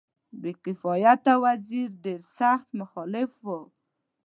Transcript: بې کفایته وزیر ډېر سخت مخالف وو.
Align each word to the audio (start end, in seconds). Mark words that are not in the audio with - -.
بې 0.41 0.51
کفایته 0.63 1.33
وزیر 1.43 1.89
ډېر 2.03 2.21
سخت 2.37 2.67
مخالف 2.81 3.31
وو. 3.45 3.59